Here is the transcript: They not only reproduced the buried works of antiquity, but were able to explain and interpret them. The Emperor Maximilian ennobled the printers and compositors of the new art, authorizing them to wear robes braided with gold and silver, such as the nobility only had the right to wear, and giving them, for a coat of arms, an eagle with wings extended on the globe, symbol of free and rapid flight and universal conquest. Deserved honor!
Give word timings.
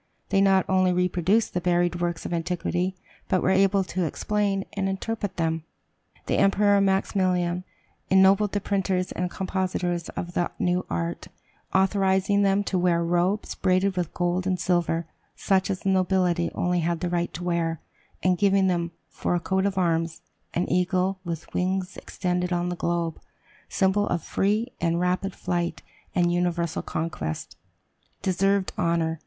They 0.29 0.41
not 0.41 0.65
only 0.67 0.91
reproduced 0.91 1.53
the 1.53 1.61
buried 1.61 2.01
works 2.01 2.25
of 2.25 2.33
antiquity, 2.33 2.95
but 3.29 3.43
were 3.43 3.51
able 3.51 3.83
to 3.83 4.03
explain 4.05 4.65
and 4.73 4.89
interpret 4.89 5.37
them. 5.37 5.63
The 6.25 6.39
Emperor 6.39 6.81
Maximilian 6.81 7.65
ennobled 8.09 8.53
the 8.53 8.61
printers 8.61 9.11
and 9.11 9.29
compositors 9.29 10.09
of 10.09 10.33
the 10.33 10.49
new 10.57 10.87
art, 10.89 11.27
authorizing 11.71 12.41
them 12.41 12.63
to 12.63 12.79
wear 12.79 13.03
robes 13.03 13.53
braided 13.53 13.95
with 13.95 14.11
gold 14.15 14.47
and 14.47 14.59
silver, 14.59 15.05
such 15.35 15.69
as 15.69 15.81
the 15.81 15.89
nobility 15.89 16.49
only 16.55 16.79
had 16.79 17.01
the 17.01 17.09
right 17.09 17.31
to 17.35 17.43
wear, 17.43 17.79
and 18.23 18.39
giving 18.39 18.65
them, 18.65 18.93
for 19.07 19.35
a 19.35 19.39
coat 19.39 19.67
of 19.67 19.77
arms, 19.77 20.23
an 20.55 20.67
eagle 20.67 21.19
with 21.23 21.53
wings 21.53 21.95
extended 21.95 22.51
on 22.51 22.69
the 22.69 22.75
globe, 22.75 23.19
symbol 23.69 24.07
of 24.07 24.23
free 24.23 24.71
and 24.81 24.99
rapid 24.99 25.35
flight 25.35 25.83
and 26.15 26.33
universal 26.33 26.81
conquest. 26.81 27.55
Deserved 28.23 28.73
honor! 28.79 29.19